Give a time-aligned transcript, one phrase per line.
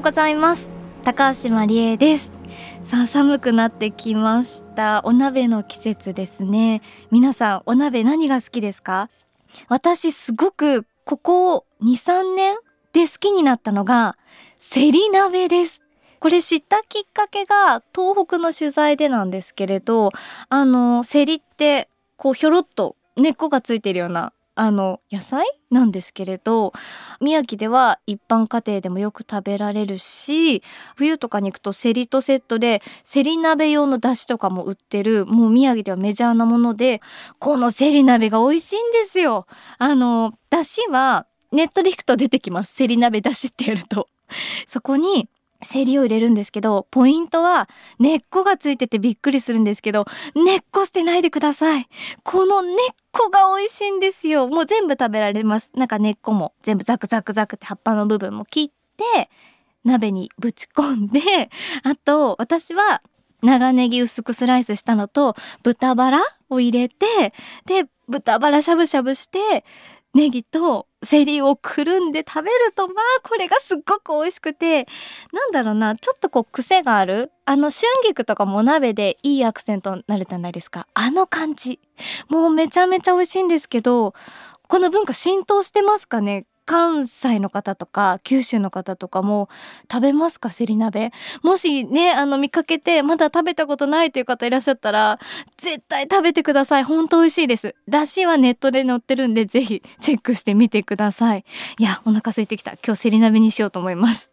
[0.00, 0.70] うございます。
[1.04, 2.32] 高橋真理恵です。
[2.82, 5.02] さあ寒くなってきました。
[5.04, 6.80] お鍋の季節ですね。
[7.10, 9.10] 皆さんお鍋何が好きですか？
[9.68, 12.56] 私すごくここ2、3年
[12.94, 14.16] で好きになったのが
[14.56, 15.84] セリ鍋です。
[16.18, 20.12] これ知ったきっかけが東北の取材でなんですけれど
[20.48, 26.74] あのセリってこうひょろっと根っこがついてるようなあの野菜なんですけれど
[27.18, 30.62] 宮城では一般家庭でもよく食べられるし
[30.96, 37.00] 冬とかに行くとセリとセットでセリ鍋用の出汁とかも売ってるもう宮城ではメジャーなもので
[37.38, 39.46] このセリ鍋が美味しいんですよ。
[39.78, 42.74] あの出汁はネットで引くと出てきます。
[42.74, 44.08] セリ鍋出汁ってやると。
[44.66, 45.30] そこに
[45.62, 51.88] セリを入れるんですけど、ポイントは根っこがついててびっくりするんですけど、根っこ捨てないでください。
[52.22, 52.76] この根っ
[53.12, 54.48] こが美味しいんですよ。
[54.48, 55.72] もう全部食べられます。
[55.74, 59.30] なんか根っこも全部ザクザクザクって葉っぱの部分も切って、
[59.84, 61.50] 鍋にぶち込んで、
[61.82, 63.00] あと私は
[63.42, 67.32] 長ネギ薄くスライスしたのと豚バラを入れて、
[67.66, 69.64] で、豚バラしゃぶしゃぶして、
[70.14, 74.86] ネギとセリをくるんで食べるとまあこれがすっごく美味しくて
[75.32, 80.86] なんだろうなちょっとこう癖があるあの春菊とかも鍋でいいアクセントになるじゃないですか。
[80.94, 81.80] あの感じ。
[82.28, 84.14] もうめちゃめちゃ美味しいんですけど
[84.68, 86.44] この文化浸透してますかね？
[86.66, 89.48] 関西の方とか九州の方とかも
[89.90, 91.10] 食べますかセリ鍋？
[91.42, 95.18] もしねあの見かけてまだ食べたことないという方いらっしゃったら
[95.56, 96.84] 絶対食べてください。
[96.84, 97.74] 本当美味しいです。
[97.88, 101.44] だしはネットで載ってるんでぜひチェックしてみてください。
[101.78, 102.72] いやお腹空いてきた。
[102.72, 104.30] 今日セリ鍋にしようと思います。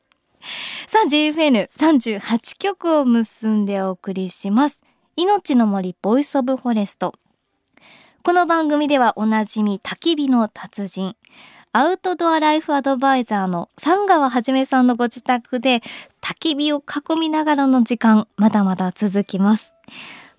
[0.86, 4.84] さあ JFN38 曲を結んでお送りします。
[5.16, 7.16] 命の森 Voice of Forest。
[8.24, 11.16] この番組ではおなじみ焚き火の達人
[11.78, 15.84] アウトドアライフアドバイザーの三川はじめさんのご自宅で
[16.24, 19.76] 焚き火を囲みながらの時間まだまだ続きます。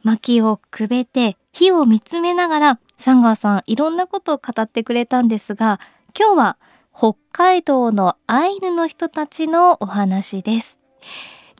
[0.03, 5.79] 薪をくべて火を見つめながら寒川さんいろんなことを語ってくれたんですが
[6.19, 6.59] 今日は
[6.93, 10.77] 北海道のアイヌの人たちのお話です。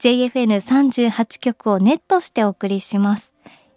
[0.01, 3.33] JFN38 曲をネットしてお送りします。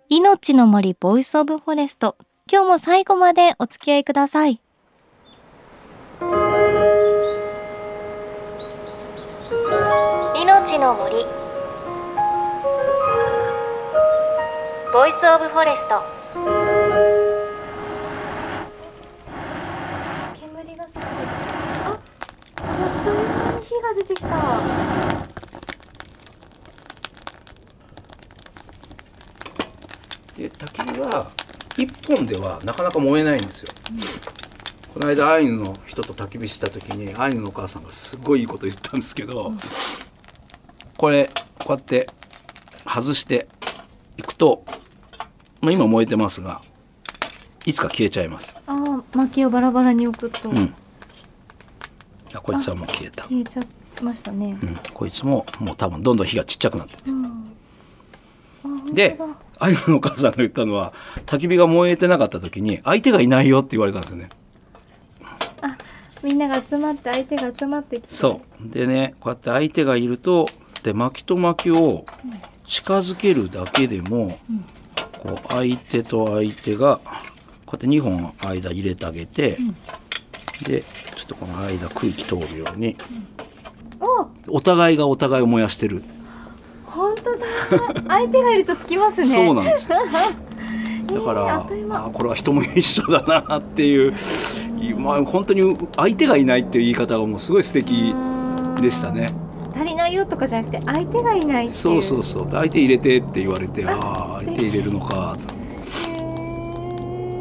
[0.09, 2.17] 命の森 Voice of Forest
[2.51, 4.63] 今日も最後までお付き合いください。
[10.41, 11.17] 命の森。
[14.91, 16.03] Voice of Forest
[20.39, 21.05] 煙がすごい。
[22.57, 23.21] あやっと今
[23.59, 24.29] に火が出てきた。
[30.35, 31.31] で焚き火は
[31.77, 34.31] 一本ではなかなか燃えないんですよ、うん
[34.93, 39.57] この間アイヌの人と焚き火した時にアイヌのお母さんがすごいいいこと言ったんですけど、うん、
[41.01, 42.07] これこうやって
[42.85, 43.47] 外して
[44.17, 44.63] いくと、
[45.59, 46.61] まあ、今燃えてますが
[47.65, 48.55] いつか消えちゃいます。
[48.67, 50.75] ああ薪をバラバラに置くと、うん、
[52.35, 53.23] あこいつはもう消えた。
[53.23, 53.67] 消えちゃい
[54.03, 57.09] ましたね、うん、こいつももう多分どんどん火がちっちゃくなってて、
[58.93, 59.17] で
[59.57, 60.93] アイヌのお母さんが言ったのは
[61.25, 64.29] 焚き火が燃えてなかった時に相手がいないよって言われたんですよね。
[66.21, 68.07] みんなが集まって相手が集まってきて。
[68.13, 68.69] そう。
[68.71, 70.45] でねこうやって相手がいると
[70.83, 72.05] で薪と薪を
[72.65, 74.65] 近づけるだけでも、うん、
[75.19, 76.97] こう相手と相手が
[77.65, 79.75] こうやって2本間入れてあげて、うん、
[80.63, 80.83] で
[81.15, 82.95] ちょっとこの間空気通るように、
[84.47, 86.03] うん、お互いがお互いを燃やしてる。
[86.85, 87.45] 本当だ。
[88.07, 89.27] 相手がいるとつきますね。
[89.27, 89.87] そうなんです。
[91.11, 94.13] だから、えー、あこれは人も一緒だなっていう
[94.97, 98.15] まあ、本当に相手がいないっていう言い方がもうすごい素敵
[98.81, 99.27] でしたね。
[99.73, 102.51] 足りないよとかじゃなくて相手がいないそうそうそう。
[102.51, 105.37] 相手入れてって言われてああ相手入れるのか。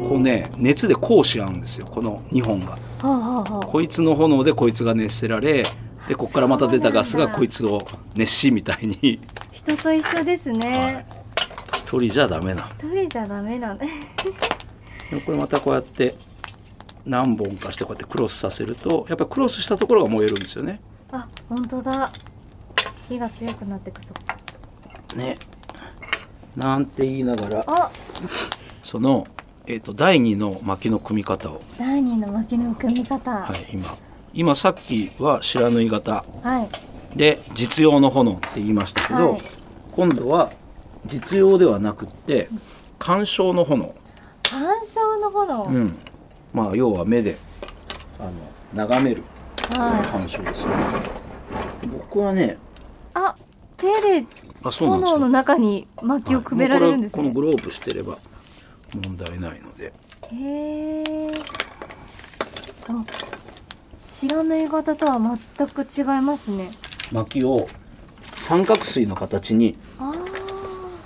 [0.07, 1.87] こうね熱でこうし合うんですよ。
[1.87, 5.63] この2本が、はあはあ、こいつの炎でこいつが熱せられ
[6.07, 7.79] でここからまた出たガスがこいつを
[8.15, 9.19] 熱しみたいに。
[9.51, 11.05] 人と一緒ですね、
[11.69, 12.65] はい、一人じゃダメな。
[12.65, 13.75] 一人じゃダメな。
[13.75, 13.85] で
[15.15, 16.15] もこれまたこうやって
[17.05, 20.79] 何本かしてこうやってクロスさせるとやっぱりクロスしたところが燃えるんですよね
[21.11, 22.11] あ本当だ。
[23.09, 24.13] 火が強くなってくそ
[25.17, 25.37] ね。
[26.55, 27.91] なんて言いながら
[28.81, 29.27] その、
[29.65, 31.61] えーと、第2の薪の組み方を。
[31.77, 33.31] 第2の薪の組み方。
[33.31, 33.97] はい今。
[34.33, 36.61] 今さっきは白縫い型、は
[37.13, 39.41] い、で実用の炎って言いましたけど、はい、
[39.91, 40.53] 今度は
[41.05, 42.47] 実用ではなくって
[42.97, 43.93] 鑑賞の炎。
[44.49, 45.97] 鑑賞の炎、うん、
[46.53, 47.35] まあ要は目で
[48.19, 48.31] あの
[48.73, 49.23] 眺める。
[49.23, 50.75] はい鑑賞ですよね。
[51.91, 52.57] 僕はね
[53.13, 53.35] あ
[53.77, 53.87] 手
[54.21, 54.25] で
[54.63, 55.13] あそうなんですよ。
[55.13, 58.17] 炎の中に薪をくべられるんですね、はいもうこれこのグローブしてれば
[59.03, 59.91] 問題ないので。
[60.33, 61.03] へえ
[62.87, 63.03] あ
[63.97, 65.37] 知らない型とは全
[65.67, 66.69] く違いますね。
[67.11, 67.67] 薪を
[68.37, 70.11] 三角錐の形にあ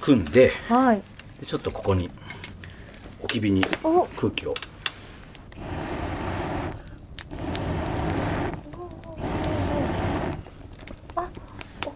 [0.02, 1.02] 組んであはい。
[1.40, 2.10] でちょっとここに
[3.22, 4.04] 置き火にお。
[4.06, 4.62] 空気を置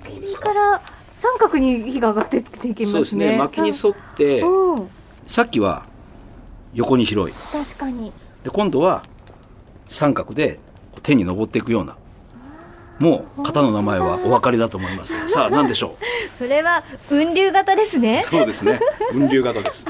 [0.06, 0.82] き火から
[1.12, 2.92] 三角に火が上がってっていきますね。
[2.92, 3.38] そうですね。
[3.38, 4.90] 薪に沿ってうん。
[5.28, 5.86] さっきは
[6.74, 7.36] 横に広い。
[7.36, 8.12] 確かに。
[8.44, 9.04] で今度は
[9.88, 10.60] 三角で
[11.04, 11.98] 手に登っていくような。
[13.00, 15.18] もう型の名前はお分かりだと思います。
[15.18, 15.98] が さあ何でしょ
[16.38, 18.18] それは雲流型ですうね。
[18.18, 18.80] そうですね。
[19.12, 19.86] 雲流型です。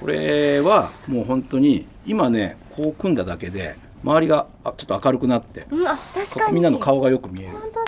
[0.00, 6.54] これはもう本当に今ねこう組んだだけで周りがあちょっと明るくなってうんあ確かに。
[6.54, 7.52] みんなの顔がよく見える。
[7.52, 7.81] 本当だ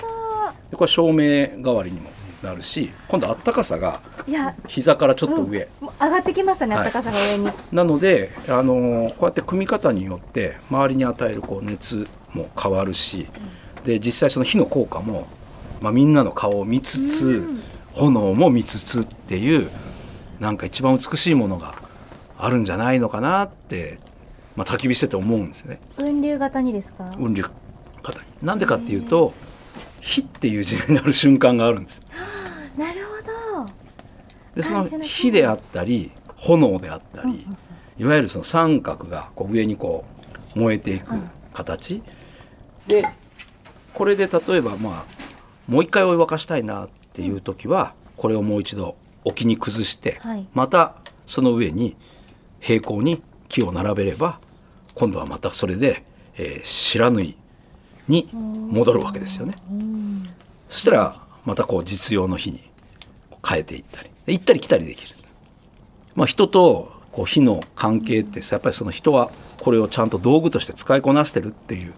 [0.70, 2.10] でこれ照明代わりにも
[2.42, 4.00] なるし今度あったかさが
[4.66, 6.84] 膝からちょっと上、もう上がってきましたね、はい。
[6.84, 7.50] 暖かさが上に。
[7.72, 13.26] なので、あのーこうやって組み方によって周りに与えるこう熱も変わるし、
[13.84, 15.26] で実際その火の効果も、
[15.80, 17.60] まあ、みんなの顔を見つつ、うん。
[17.92, 19.70] 炎も見つつっていう
[20.40, 21.76] なんか一番美しいものが
[22.36, 24.00] あるんじゃないのかなって、
[24.56, 25.78] まあ、焚き火してて思うんですね。
[25.96, 27.04] 雲流型にですか？
[27.14, 27.44] 雲流
[28.02, 28.26] 方に。
[28.42, 29.32] なんでかっていうと
[30.04, 32.02] 火っていう字になる瞬間があるんです。
[32.76, 33.00] なる
[33.54, 33.72] ほど。
[34.54, 37.46] でその火であったり炎であったり、
[37.98, 40.04] いわゆるその三角がこう上にこ
[40.54, 41.14] う燃えていく
[41.54, 42.02] 形、
[42.86, 43.06] で
[43.94, 45.14] これで例えばまあ
[45.66, 50.46] もう一回お湯沸かしたいなっていう時はこれをもう一度沖に崩して、はい。
[50.52, 51.96] またその上に
[52.60, 54.38] 平行に木を並べれば
[54.94, 56.04] 今度はまたそれで、
[56.36, 57.36] えー白縫い
[58.08, 59.54] に戻るわけですよね。
[60.68, 62.60] そしたらまたこう実用の火に
[63.46, 65.14] 変えていったり行ったり来たりできる。
[66.14, 69.30] まあ、人とこう火の関係ってやっぱりその人は
[69.60, 71.94] これをちゃんと道具として使いこなしてるっていう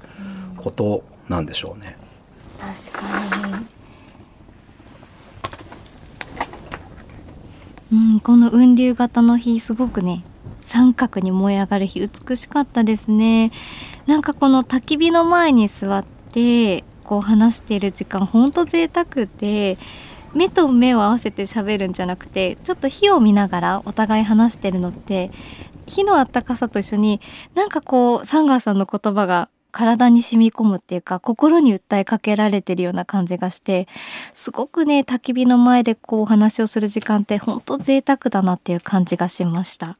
[0.56, 1.96] ことなんでしょうね。
[2.58, 3.66] 確かに
[7.92, 10.24] うんこの雲流型の日すごくね
[10.76, 13.50] 三角に燃え上がる日美しかったですね。
[14.06, 19.78] なんかこの焚き火の前に座ってこう話している時間ほんと贅沢で
[20.34, 25.30] 目と目を合わせて喋るんじゃなくてちょっと火を見ながらお互い話してるのって
[25.86, 27.22] 火のあったかさと一緒に
[27.54, 33.88] なんかこうサンガーさんの言葉が体に染み込むっていうか心に訴えかけられてるような感じがして
[34.34, 39.96] すごくね焚き火の前でこうお話をする時間って本当贅沢だなっていう感じがしました。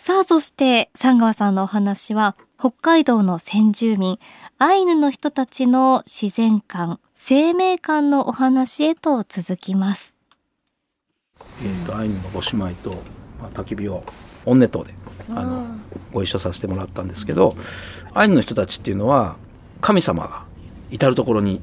[0.00, 4.20] さあそして三川さんのお話は北海道の先住民
[4.58, 10.14] アイヌの人たちの自然観生命観のお話へと続きます。
[11.60, 12.90] えー、とアイヌのご姉妹と、
[13.42, 14.04] まあ、焚き火を
[14.46, 14.94] オンネ島で
[15.30, 15.66] あの
[16.12, 17.56] ご一緒させてもらったんですけど
[18.14, 19.36] アイヌの人たちっていうのは
[19.80, 20.44] 神様が
[20.90, 21.60] 至る所に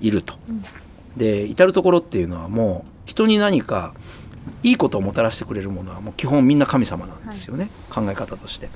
[0.00, 0.34] いると。
[1.16, 3.94] で至る所っていうのはもう人に何か
[4.62, 8.68] いいことをもたらしてくれるものはもう基本みんな神様なんですよね、考え方として。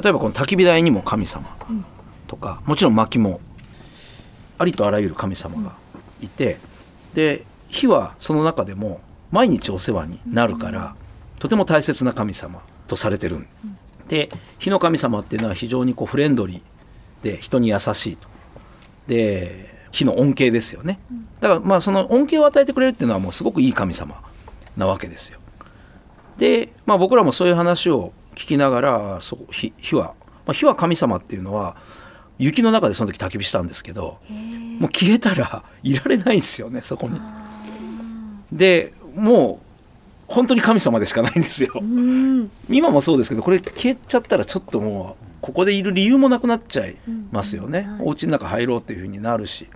[0.00, 1.84] 例えばこの焚き火台にも神様うん。
[2.26, 3.40] とかもちろん薪も
[4.58, 5.72] ありとあらゆる神様が
[6.20, 6.58] いて
[7.14, 9.00] で火はその中でも
[9.30, 10.94] 毎日お世話になるから、
[11.38, 13.46] とても大切な神様とされてるん。
[14.08, 18.28] で火の神様っていうのは非常にこうフレンドリーで人に優しいと。
[19.06, 20.98] で火の恩恵ですよね。
[21.40, 24.20] だからまあその恩恵を与えてくれるっていうのはもうすごくいい神様
[24.78, 25.38] なわけですよ。
[26.38, 30.14] で、まあ、僕らもそういう話を聞きながらそ火火は、
[30.46, 31.76] まあ、火は神様っていうのは
[32.38, 34.18] 雪の中でその時焚き火したんですけど
[34.78, 37.20] もう消えたらいられないんですよねそこに。
[38.52, 39.68] でもう
[40.32, 41.72] 本当に神様でしかないんですよ。
[41.74, 42.50] うん。
[42.68, 46.96] 今もそうですけどこれ消えちゃったらちょっともうここでいる理由もなくなっちゃい
[47.32, 47.92] ますよね、うん。
[47.94, 48.02] はい。
[48.08, 49.66] お家の中入ろうっていうふうになるし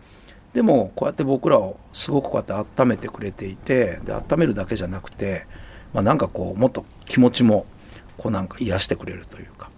[0.54, 5.46] でもこうやって僕らをすごくこうやって温めてくれていてで温めるだけじゃなくて、
[5.94, 7.66] まあ、なんかこうもっと気持ちも
[8.18, 9.70] こうなんか癒してくれるというか。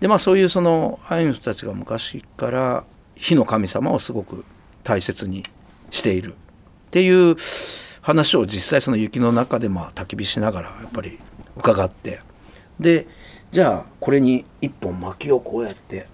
[0.00, 2.84] でまあそういうそのアイヌ人たちが昔から
[3.14, 4.44] 火の神様をすごく
[4.84, 5.42] 大切に
[5.90, 6.36] しているっ
[6.90, 7.36] ていう
[8.02, 11.18] 話を実際その雪の中でまあ焚き火しながらやっぱり
[11.56, 12.20] 伺って。
[12.78, 13.06] で
[13.52, 16.06] じゃあこれに一本薪をこうやって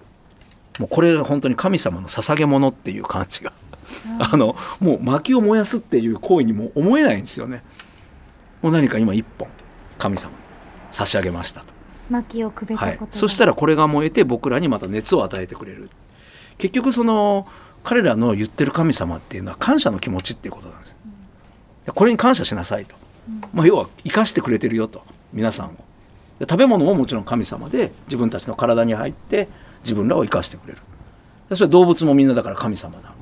[0.79, 3.51] もうこれが本当に神様の捧げ物っていう感じが
[4.19, 7.63] あのもう薪を燃やすっていう行為にも思えないんですよね。
[8.61, 9.47] もう何か今一本
[9.97, 10.37] 神様に
[10.91, 11.67] 差し上げましたと。
[12.09, 15.89] 薪をくべたこと、はい、そしたらこれが燃えて僕らにまた熱を与えてくれる。
[16.57, 17.47] 結局その
[17.83, 20.95] 彼らの言ってる神様っていうのは感謝の気持ちっていうことなんです、
[21.87, 22.95] うん、これに感謝しなさいと、
[23.27, 25.03] うん、まあ、要は生かしてくれてるよと。
[25.33, 25.71] 皆さんを。
[26.39, 29.47] 食べ物ももちろん神様で自分たちの体に入って
[29.83, 30.79] 自分らを生かしてくれる。
[31.55, 33.13] それは動物もみんなだから神様だ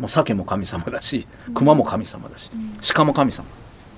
[0.00, 2.50] もう鮭も神様だし熊も神様だし、
[2.94, 3.46] 鹿も神様。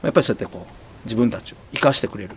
[0.02, 0.72] やっぱりそうやってこう
[1.04, 2.30] 自分たちを生かしてくれる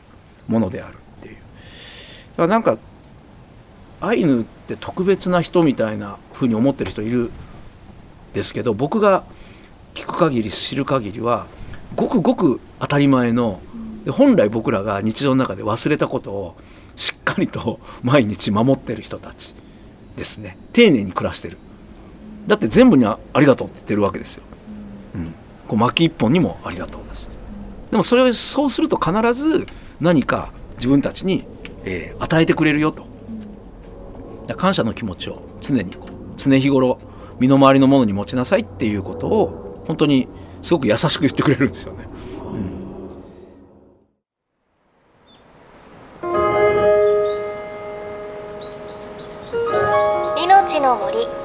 [0.47, 1.35] ものであるっていう。
[1.35, 2.77] だからなんか
[4.01, 7.31] アイヌって特別な人みたいなふうに思ってる人いる
[8.33, 9.23] ですけど僕が
[9.95, 11.47] 聞く限り知る限りは
[11.95, 13.61] ごくごく当たり前の
[14.11, 16.55] 本来僕らが日常の中で忘れたことを
[16.95, 19.55] しっかりと毎日守ってる人たち
[20.17, 20.55] ですね。
[20.71, 21.57] 丁寧に暮らしてる
[22.47, 24.43] だって全部にありがとうって言ってるわけですよ、
[25.15, 25.33] うん、
[25.67, 27.25] こう薪一本にもありがとうだし。
[27.91, 29.65] でもそれをそうすると必ず
[29.99, 31.45] 何か自分たちに、
[31.83, 33.05] えー、与えてくれるよと。
[34.57, 36.99] 感謝の気持ちを常にこう常日頃
[37.39, 40.27] 身の回りのものに持ちなさいっていうことを本当に
[40.61, 42.07] すごく優しく言ってくれるんですよね。
[50.37, 51.44] 命の森。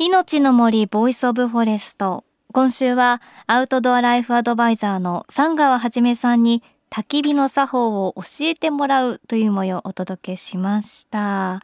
[0.00, 11.62] 命の森 Voice of Forest 今週はアウトドアライフアドバイザーの三川はじめさんに焚き火の作法を教えてもらうという模様をお届けしました。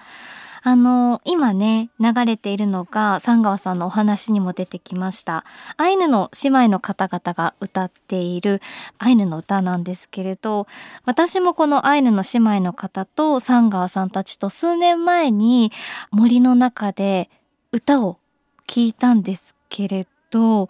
[0.66, 5.44] あの今ね流れているのが寒川さんのお話にも出てきました。
[5.76, 8.60] アイヌの姉妹の方々が歌っている
[8.98, 10.66] アイヌの歌なんですけれど
[11.04, 15.70] 私もこのアイヌの姉妹の方と三川さんたちと数年前に
[16.10, 17.30] 森の中で
[17.70, 18.18] 歌を
[18.68, 20.68] 聞いたんですけれど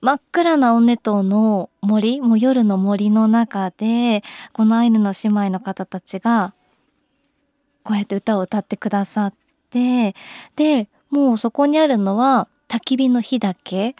[0.00, 6.54] 真っ暗なオネ島の森もう夜の森の中でこのアイヌの姉妹の方たちが
[7.82, 9.34] こうやって歌を歌ってくださっ
[9.70, 10.14] て
[10.56, 13.96] でもうそこにあるのは焚き火の火だけ。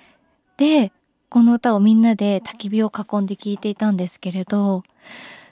[0.59, 0.93] で
[1.31, 4.83] この歌をみんなで焚き火を囲んで聴いていたんですけれど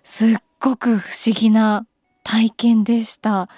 [0.03, 1.87] すっごく不思議な
[2.25, 3.49] 体験でした。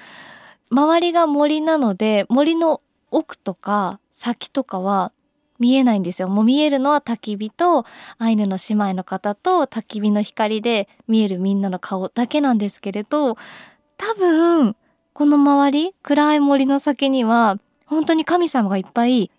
[0.70, 5.12] 周りが森なので森の奥とか先とかは
[5.58, 6.28] 見えないんですよ。
[6.28, 7.84] もう見えるのは焚き火と
[8.18, 13.36] アイヌの姉妹の方と焚き火の光で見えるみんなの顔だけなんですけれど
[13.98, 14.76] 多分、
[15.12, 19.30] この周り、暗い森の先には、本当に神様がいっぱい、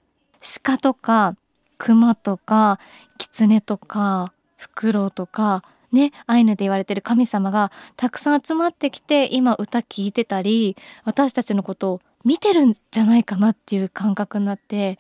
[0.64, 1.36] 鹿とか、
[1.78, 2.78] 熊とか、
[3.18, 15.00] 狐とか、フクロウとか、ね、アイヌで言われてる神様がたくさん集まってきて今歌聴いてたり私たちのことを見てるんじゃないかなっていう感覚になって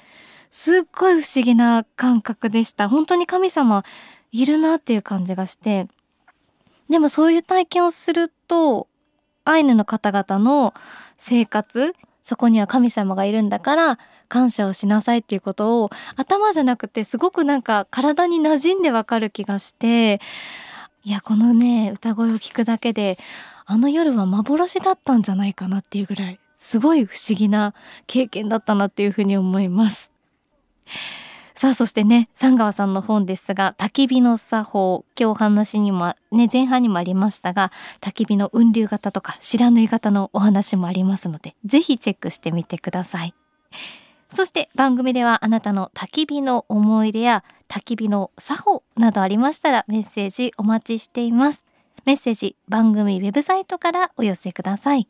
[0.51, 2.89] すっごい不思議な感覚でした。
[2.89, 3.83] 本当に神様
[4.31, 5.87] いるなっていう感じがして。
[6.89, 8.87] でもそういう体験をすると
[9.45, 10.73] アイヌの方々の
[11.17, 20.19] 生活そこには神様がいるんだから感謝をしなさいっていうことを頭じゃなくてすごくなんか体に馴染んでわかる気がして
[21.03, 23.17] いやこのね歌声を聞くだけで
[23.65, 26.39] あの夜は幻だったんじゃないかなっていうぐらい。
[26.59, 27.73] すごい不思議な
[28.05, 30.11] 経験だったなっていうふうに思います。
[31.55, 43.33] さあそしてね三川さんの本ですが焚き火の作法今日お話にもね前半にもありましたが焚き火の雲龍型とか不知火型のお話もありますのでぜひチェックしてみてください。
[44.33, 51.65] そして番組ではあなたの焚き火の思い出や焚き火の作法などありましたらメッセージお待ちしています。
[52.05, 55.09] メッセージ番組ウェブサイトからお寄せください。